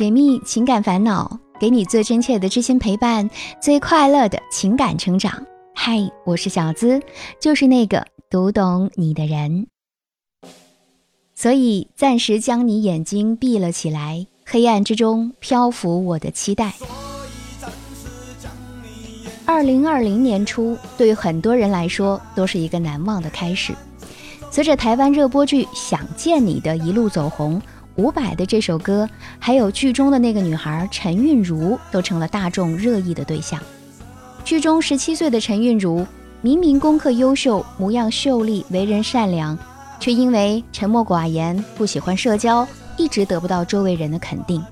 [0.00, 3.28] 解密情感烦恼，给你最真切的知心陪伴，
[3.60, 5.44] 最快乐的情感成长。
[5.74, 6.98] 嗨，我是小资，
[7.38, 9.66] 就是那个读懂你的人。
[11.34, 16.72] 所以暂时将你眼睛闭了起来，黑暗之中漂浮我的期待。
[19.44, 23.74] 二零二零年初，对于很多人来说都是一个难忘的开始。
[24.50, 27.60] 随着台湾热播剧《想见你》的一路走红，
[27.96, 33.60] 伍佰的这首歌，还有剧中的那个女孩陈韵如，都成了大众热议的对象。
[34.44, 36.06] 剧中十七岁的陈韵如，
[36.40, 39.58] 明明功课优秀，模样秀丽，为人善良，
[39.98, 42.66] 却因为沉默寡言，不喜欢社交，
[42.96, 44.64] 一直得不到周围人的肯定。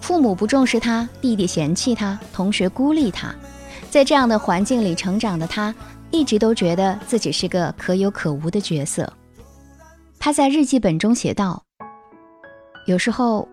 [0.00, 3.34] 父母不重视她，弟弟嫌弃她，同学孤立她，
[3.90, 5.74] 在这样的环境里成长的她。
[6.10, 9.12] 一直都觉得自己是个可有可无的角色。
[10.16, 11.63] 他在日记本中写道
[12.86, 13.48] ：“有时候，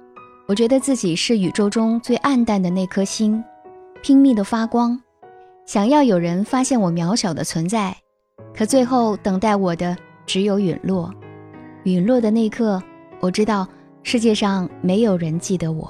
[0.46, 3.42] 我觉得自己是宇宙中最暗淡的那颗星，
[4.04, 5.00] 拼命的发光，
[5.66, 7.96] 想要有人发现我渺小的存在。
[8.54, 11.10] 可最后等待我的只有陨落。
[11.86, 12.84] 陨落的那刻，
[13.22, 13.66] 我知道
[14.04, 15.90] 世界上没有人记得我。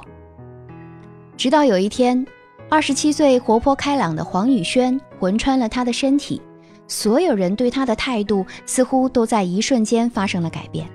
[1.36, 2.24] 直到有一天，
[2.70, 6.40] 二十七岁活泼开朗的黄宇轩魂穿了他的身体。”
[6.88, 10.86] 所有人对他的态度似乎都在一瞬间发生了改变。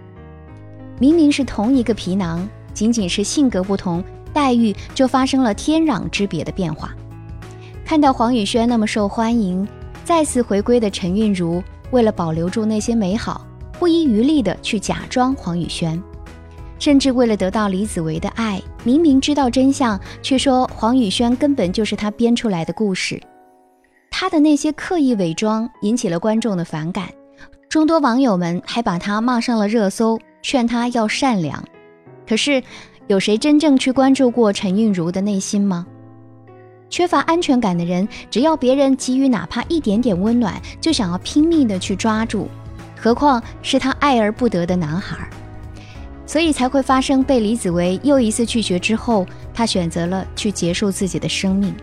[0.99, 4.03] 明明是同一个皮囊，仅仅是性格不同，
[4.33, 6.95] 待遇就发生了天壤之别的变化。
[7.85, 9.67] 看到黄宇轩那么受欢迎，
[10.05, 13.47] 再次回归的陈韵如，为了保留住那些美好，
[13.79, 16.03] 不遗余力地去假装黄宇轩，
[16.79, 23.21] 甚至为了得到李子维的爱，明明知道真相，却说黄宇轩根本就是他编出来的故事。
[24.11, 27.09] 他的那些刻意伪装引起了观众的反感，
[27.69, 31.61] 众多网友们还把他骂上了热搜，劝他要善良。
[32.25, 32.63] 可是，
[33.09, 35.85] 有谁真正去关注过陈韵如的内心吗？
[36.89, 42.47] 缺乏安全感的人，只要别人给予哪怕一点点温暖，就想要拼命的去抓住，
[42.97, 45.29] 何况是他爱而不得的男孩。
[46.27, 51.75] 所以才会发生被李子维又一次拒绝之后，他选择了去结束自己的生命。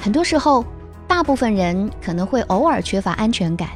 [0.00, 0.64] 很多时候，
[1.08, 3.70] 大部分人可能会偶尔缺乏安全感，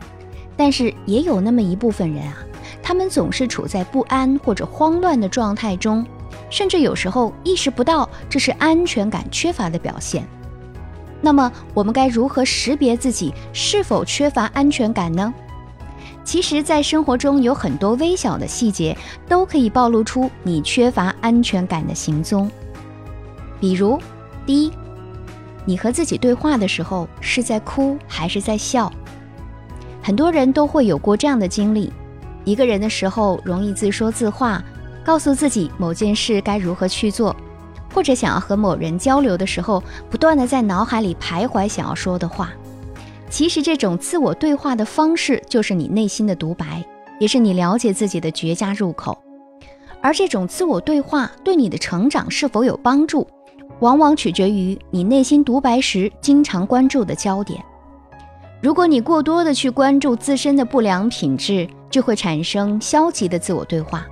[0.56, 2.36] 但是也有那么一部分人啊，
[2.82, 6.04] 他们总是处在不安或者慌乱的状态中，
[6.48, 10.26] 甚至有时候意识不到这是安全感缺乏的表现。
[11.20, 15.32] 那么，我们该如何识别自己是否缺乏安全感呢？
[16.24, 18.96] 其实，在生活中有很多微小的细节
[19.28, 22.50] 都可以暴露出你缺乏安全感的行踪。
[23.60, 23.98] 比如，
[24.44, 24.72] 第一。
[25.64, 28.92] 你和自己对话的时候是在哭还是在笑？
[30.06, 31.92] 很多人都会有过这样的经历：
[32.44, 34.62] 一个人的时候容易自说自话，
[35.04, 37.34] 告诉自己某件事该如何去做；
[37.92, 42.52] 或者想要和某人交流的时候，不断的在脑海里徘徊想要说的话。
[43.28, 46.84] 其实这种自我对话的方式，就是你内心的独白，
[47.18, 49.18] 也是你了解自己的绝佳入口。
[50.00, 53.26] 而这种自我对话对你的成长是否有帮助？
[53.80, 57.60] 往往取决于你内心独白时经常关注的焦点。
[58.62, 64.06] 如果你过多的去关注自身的不良品质，就会产生消极的自我对话，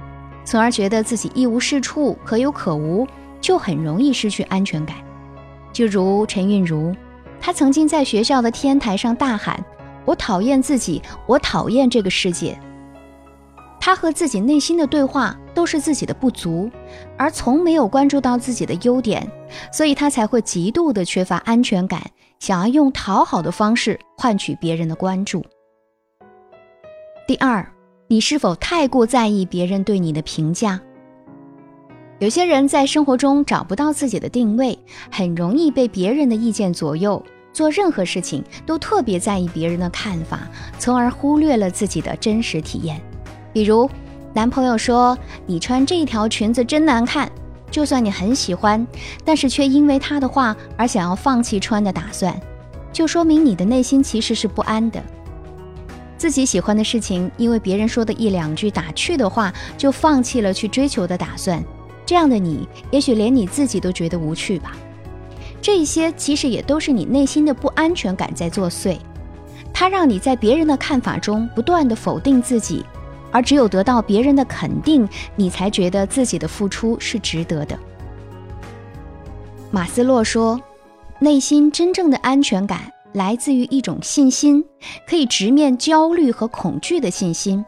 [0.45, 3.07] 从而觉得自己一无是处、可有可无，
[3.41, 4.97] 就很容易失去安全感。
[5.73, 6.95] 就如陈韵如，
[7.41, 9.65] 她曾经在学校的天台上大喊
[10.05, 12.59] ：“我讨厌自己，我讨厌这个世界。”
[13.85, 15.39] 他和自己内心的对话。
[15.55, 16.69] 都是自己的不足，
[17.17, 19.25] 而从没有关注到自己的优点，
[19.73, 22.03] 所以他才会极度的缺乏安全感，
[22.41, 25.45] 想要用讨好的方式换取别人的关注。
[27.25, 27.65] 第二，
[28.09, 30.81] 你是否太过在意别人对你的评价？
[32.19, 34.77] 有些人在生活中找不到自己的定位，
[35.13, 40.41] 很容易被别人的意见左右，做任何事情都特别在意别人的看法，
[40.81, 43.01] 从而忽略了自己的真实体验，
[43.55, 43.89] 比如。
[44.37, 47.31] 男朋友说：“你穿这条裙子真难看。”
[47.71, 48.85] 就算你很喜欢，
[49.25, 52.37] 但是却因为他的话而想要放弃穿的打算，
[52.93, 55.01] 就说明你的内心其实是不安的。
[56.19, 61.63] 自己喜欢的事情，因为别人说的一两句打趣的话，就放弃了去追求的打算。
[62.05, 64.77] 这样的你，也许连你自己都觉得无趣吧。
[65.63, 68.99] 这些其实也都是你内心的不安全感在作祟，
[69.73, 72.85] 它让你在别人的看法中不断的否定自己。
[73.35, 77.77] 而只有得到别人的肯定，你才觉得自己的付出是值得的。
[79.73, 80.61] 马斯洛说
[81.19, 84.65] ：“内心真正的安全感来自于一种信心，
[85.09, 87.65] 可以直面焦虑和恐惧的信心。”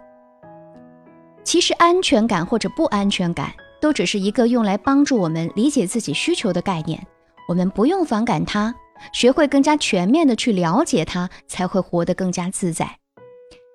[1.42, 7.04] 其实，安全感或者不安全感，都只是一个用来帮助我们理解自己需求的概念。
[7.48, 8.72] 我们不用反感它，
[9.12, 12.98] 学会更加全面的去了解它，才会活得更加自在。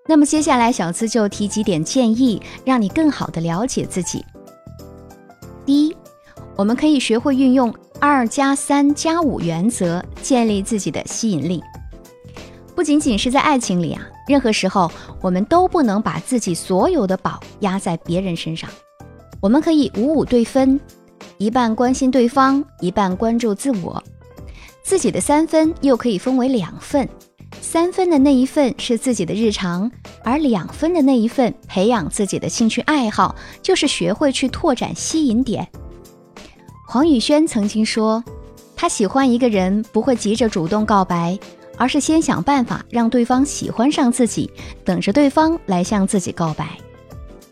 [0.08, 4.26] 那么，接下来小资就提几点建议，让你更好的了解自己。
[5.66, 5.96] 第一，
[6.56, 11.64] 我们可以学会运用二加三加五原则，建立自己的吸引力。
[12.76, 18.70] 不仅仅是在爱情里啊，任何时候我们都不能把自己所有的宝压在别人身上。
[19.40, 20.80] 我们可以五五对分，
[21.38, 24.04] 一半关心对方，一半关注自我。
[24.84, 27.08] 自己的三分又可以分为两份，
[27.60, 29.92] 三分的那一份是自己的日常，
[30.24, 35.68] 而两分的那一份培养自己的兴趣爱好，就是学会去拓展吸引点。
[36.88, 38.24] 黄宇轩曾经说，
[38.76, 41.38] 他喜欢一个人不会急着主动告白。
[41.78, 44.52] 而是先想办法让对方喜欢上自己，
[44.86, 46.78] 等着对方来向自己告白。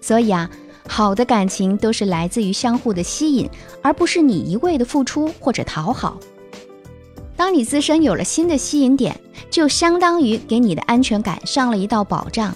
[0.02, 0.48] 所以啊，
[0.88, 3.50] 好的感情都是来自于相互的吸引，
[3.82, 6.20] 而不是你一味的付出或者讨好。
[7.40, 9.18] 当你自身有了新的吸引点，
[9.50, 12.54] 就相当于给你的安全感上了一道保障。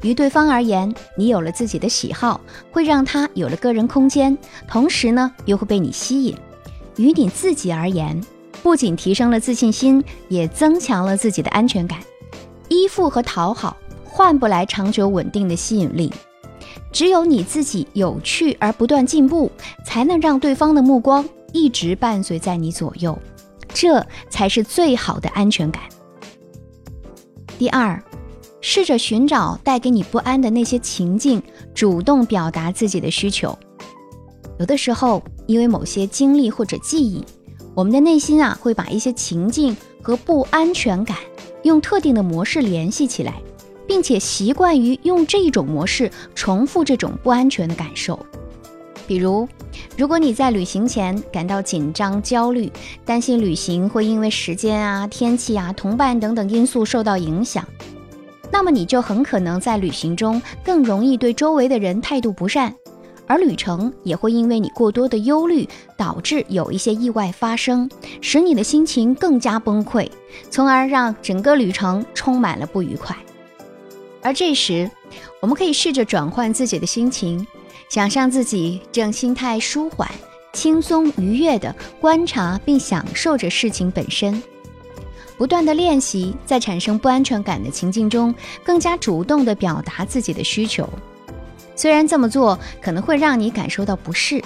[0.00, 2.40] 于对方而言，你有了自己的喜好，
[2.70, 4.34] 会让他有了个人空间，
[4.66, 6.34] 同时呢，又会被你吸引。
[6.96, 8.18] 于你自己而言，
[8.62, 11.98] 不仅提升了自信心，也增强了自己的安全感。
[12.70, 13.76] 依附和讨好
[14.06, 16.10] 换不来长久稳定的吸引力，
[16.90, 19.52] 只有你自己有趣而不断进步，
[19.84, 23.18] 才能让对方的目光一直伴随在你左右，
[23.74, 25.82] 这才是最好的安全感。
[27.58, 28.02] 第二，
[28.62, 31.42] 试着寻找带给你不安的那些情境，
[31.74, 33.58] 主动表达自己的需求。
[34.58, 37.22] 有的时候，因为某些经历或者记忆。
[37.74, 41.18] 我们的内心啊，会把一些情境和不安全感
[41.64, 43.34] 用特定的模式联系起来，
[43.84, 48.24] 并且习惯于用这一种模式重复这种不安全的感受。
[49.06, 49.48] 比如，
[49.96, 52.70] 如果你在旅行前感到紧张、焦虑，
[53.04, 57.66] 担心旅行会因为时间啊、天气啊、同伴等等因素受到影响，
[58.50, 62.74] 那么你就很可能在旅行中更容易对周围的人态度不善。
[63.26, 65.66] 而旅程也会因为你过多的忧虑，
[65.96, 67.90] 导致有一些意外发生，
[68.20, 70.06] 使你的心情更加崩溃，
[70.50, 73.16] 从而让整个旅程充满了不愉快。
[74.20, 74.90] 而这时，
[75.40, 77.46] 我们可以试着转换自己的心情，
[77.88, 80.10] 想象自己正心态舒缓、
[80.52, 84.42] 轻松愉悦地观察并享受着事情本身，
[85.36, 88.34] 不断的练习，在产生不安全感的情境中，
[88.64, 90.88] 更加主动地表达自己的需求。
[91.76, 94.42] 虽然这么做可能会让你感受到不适，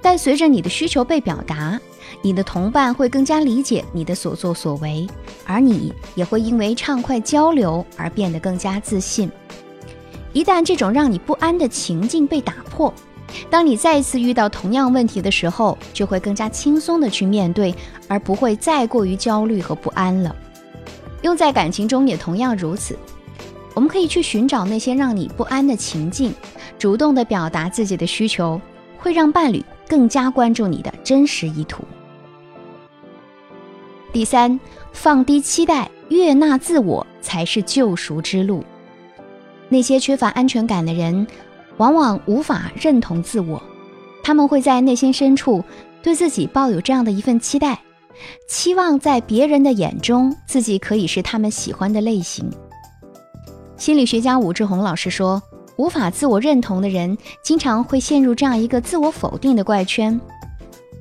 [0.00, 1.78] 但随着你的需求被表达，
[2.22, 5.06] 你的同伴会更加理解你的所作所为，
[5.44, 9.30] 而你也会因为畅快交流而变得更加自信。
[10.32, 12.92] 一旦这种让你不安的情境被打破，
[13.48, 17.74] 当你再次遇到同样问题的时候，就会更加轻松的去面对，
[18.08, 20.34] 而不会再过于焦虑和不安了。
[21.22, 22.96] 用在感情中也同样如此。
[23.74, 26.34] 我们可以去寻找那些让你不安的情境，
[26.78, 28.60] 主动的表达自己的需求，
[28.98, 31.84] 会让伴侣更加关注你的真实意图。
[34.12, 34.58] 第三，
[34.92, 38.64] 放低期待，悦纳自我才是救赎之路。
[39.70, 41.26] 那些缺乏安全感的人，
[41.78, 43.62] 往往无法认同自我，
[44.22, 45.64] 他们会在内心深处
[46.02, 47.80] 对自己抱有这样的一份期待，
[48.48, 52.50] 期望在别人的眼中，自己可以是他们喜欢的类型。
[53.76, 55.40] 心理学家武志红老师说，
[55.76, 60.20] 无法自我认同的人，经常会陷入这样一个自我否定的怪圈：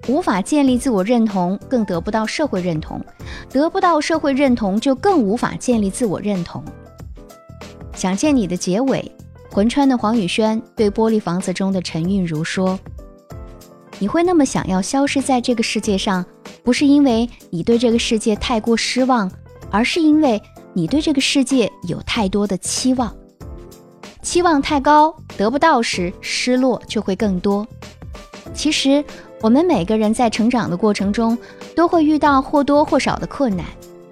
[0.08, 3.00] 无法建立自我认同，更得不到社会认同；
[3.50, 6.64] 得不到社会认同，就更无法建立自我认同。
[8.00, 9.12] 想见你的结尾，
[9.52, 12.80] 魂穿的黄宇轩对玻璃房子中的陈韵如说
[14.00, 16.26] ：“你会那么想要消失在这个世界上，
[16.64, 19.30] 不是因为你对这个世界太过失望，
[19.70, 20.42] 而是因为。”
[20.72, 23.14] 你对这个世界有太多的期望，
[24.22, 27.68] 期望太高，得不到时失落就会更多。
[28.54, 29.04] 其实，
[29.42, 31.36] 我们每个人在成长的过程中
[31.76, 33.66] 都会遇到或多或少的困难。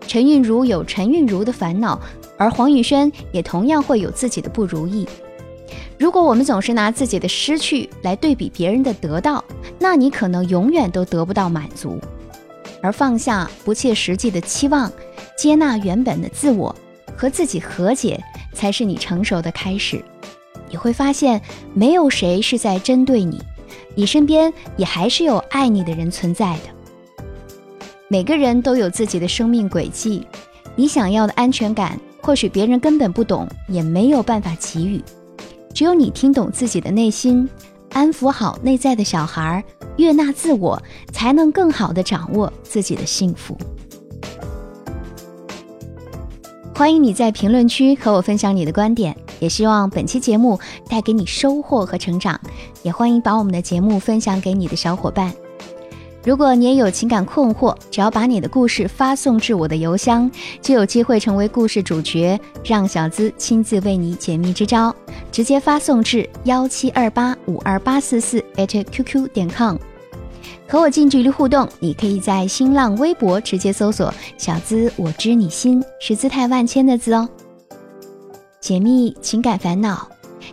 [0.08, 2.02] 陈韵如有陈韵如的烦恼，
[2.38, 5.08] 而黄宇轩也同样会有自己的不如意。
[5.98, 9.44] 如果我们总是拿自己的失去来对比别人的得到，
[9.80, 12.00] 那你可能永远都得不到满足。
[12.82, 14.92] 而放下不切实际的期望。
[15.36, 16.76] 接纳原本的自我，
[17.16, 18.20] 和自己和解，
[18.54, 20.04] 才是你成熟的开始。
[20.70, 21.40] 你会发现，
[21.74, 23.40] 没有谁是在针对你，
[23.94, 27.24] 你身边也还是有爱你的人存在的。
[28.08, 30.26] 每个人都有自己的生命轨迹，
[30.76, 35.02] 你想要的安全感，或许别人根本不懂，也没有办法给予。
[35.74, 37.48] 只有你听懂自己的内心，
[37.92, 39.64] 安抚好内在的小孩，
[39.96, 40.78] 悦纳自我，
[41.14, 43.58] 才能更好的掌握自己的幸福。
[46.76, 52.38] 欢迎你在评论区和我分享你的观点，也希望本期节目带给你收获和成长。
[52.84, 55.34] 也欢迎把我们的节目分享给你的小伙伴。
[56.28, 60.30] 如果你也有情感困惑，只要把你的故事发送至我的邮箱，
[60.62, 64.94] 就有机会成为故事主角，让小资亲自为你解密支招。
[65.32, 69.78] 直接发送至幺七二八五二八四四 @QQ 点 com。
[70.68, 77.30] 和我近距离互动，你可以在新浪微博直接搜索“小资我知你心”，是姿态万千的“资”哦。
[78.60, 80.06] 解密情感烦恼，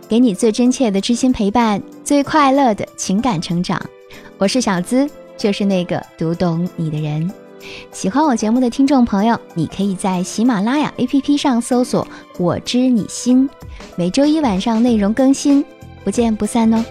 [0.07, 3.77] 给你最真切的知心陪伴，最快乐的情感成长。
[4.37, 7.31] 我是小资，就是那个读懂你的人。
[7.91, 13.49] 喜欢我节目的听众朋友，你可以在喜马拉雅 APP 上搜索“我知你心”，
[13.97, 15.65] 每周一晚上内容更新，
[16.03, 16.83] 不见不散哦。